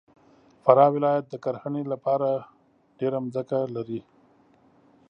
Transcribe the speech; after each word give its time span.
فراه 0.63 0.91
ولایت 0.95 1.25
د 1.29 1.35
کرهنې 1.43 1.83
دپاره 1.93 2.29
ډېره 2.99 3.17
مځکه 3.25 3.57
لري. 3.75 4.01